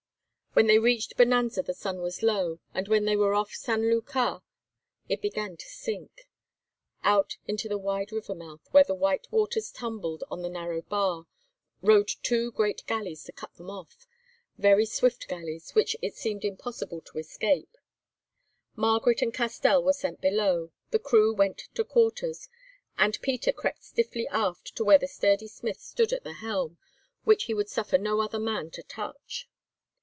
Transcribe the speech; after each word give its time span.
When 0.53 0.67
they 0.67 0.79
reached 0.79 1.15
Bonanza 1.15 1.61
the 1.63 1.73
sun 1.73 2.01
was 2.01 2.21
low, 2.21 2.59
and 2.73 2.89
when 2.89 3.05
they 3.05 3.15
were 3.15 3.33
off 3.33 3.53
San 3.53 3.89
Lucar 3.89 4.41
it 5.07 5.19
had 5.19 5.21
begun 5.21 5.55
to 5.55 5.65
sink. 5.69 6.27
Out 7.03 7.37
into 7.47 7.69
the 7.69 7.77
wide 7.77 8.11
river 8.11 8.35
mouth, 8.35 8.67
where 8.71 8.83
the 8.83 8.93
white 8.93 9.31
waters 9.31 9.71
tumbled 9.71 10.25
on 10.29 10.41
the 10.41 10.49
narrow 10.49 10.81
bar, 10.81 11.25
rowed 11.81 12.09
two 12.21 12.51
great 12.51 12.83
galleys 12.85 13.23
to 13.23 13.31
cut 13.31 13.53
them 13.55 13.69
off, 13.69 14.05
very 14.57 14.85
swift 14.85 15.29
galleys, 15.29 15.71
which 15.73 15.95
it 16.01 16.15
seemed 16.17 16.43
impossible 16.43 16.99
to 16.99 17.17
escape. 17.17 17.77
Margaret 18.75 19.21
and 19.21 19.33
Castell 19.33 19.81
were 19.81 19.93
sent 19.93 20.19
below, 20.19 20.71
the 20.89 20.99
crew 20.99 21.33
went 21.33 21.69
to 21.75 21.85
quarters, 21.85 22.49
and 22.97 23.21
Peter 23.21 23.53
crept 23.53 23.85
stiffly 23.85 24.27
aft 24.27 24.75
to 24.75 24.83
where 24.83 24.97
the 24.99 25.07
sturdy 25.07 25.47
Smith 25.47 25.79
stood 25.79 26.11
at 26.11 26.25
the 26.25 26.33
helm, 26.33 26.77
which 27.23 27.45
he 27.45 27.53
would 27.53 27.69
suffer 27.69 27.97
no 27.97 28.19
other 28.19 28.37
man 28.39 28.69
to 28.71 28.83
touch. 28.83 29.47